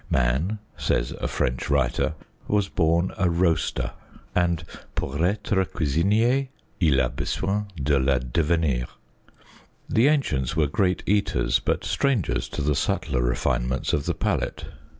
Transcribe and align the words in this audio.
Man, 0.09 0.57
says 0.77 1.11
a 1.21 1.27
French 1.27 1.69
writer, 1.69 2.15
was 2.47 2.69
born 2.69 3.11
a 3.19 3.29
roaster, 3.29 3.91
and" 4.33 4.63
pour 4.95 5.13
ttre 5.19 5.63
cuisinier, 5.69 6.47
il 6.79 6.99
a 6.99 7.07
besoin 7.07 7.67
de 7.75 7.99
le 7.99 8.19
devenir." 8.19 8.87
The 9.87 10.07
ancients 10.07 10.55
were 10.55 10.65
great 10.65 11.03
eaters, 11.05 11.59
but 11.63 11.83
strangers 11.83 12.49
to 12.49 12.63
the 12.63 12.73
subtler 12.73 13.21
refinements 13.21 13.93
of 13.93 14.05
the 14.07 14.15
palate. 14.15 14.65